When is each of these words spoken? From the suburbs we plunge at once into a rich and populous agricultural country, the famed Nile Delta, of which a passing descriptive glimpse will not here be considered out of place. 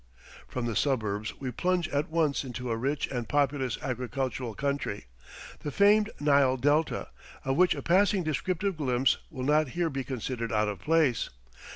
From 0.47 0.65
the 0.65 0.75
suburbs 0.75 1.39
we 1.39 1.51
plunge 1.51 1.87
at 1.89 2.09
once 2.09 2.43
into 2.43 2.71
a 2.71 2.75
rich 2.75 3.05
and 3.09 3.29
populous 3.29 3.77
agricultural 3.83 4.55
country, 4.55 5.05
the 5.59 5.69
famed 5.69 6.09
Nile 6.19 6.57
Delta, 6.57 7.09
of 7.45 7.55
which 7.55 7.75
a 7.75 7.83
passing 7.83 8.23
descriptive 8.23 8.77
glimpse 8.77 9.17
will 9.29 9.43
not 9.45 9.69
here 9.77 9.91
be 9.91 10.03
considered 10.03 10.51
out 10.51 10.67
of 10.67 10.79
place. 10.79 11.29